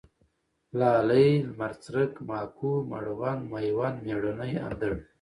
[0.79, 4.93] لالی، لمرڅرک، ماکو، مړوند، مېوند، مېړنی، اندړ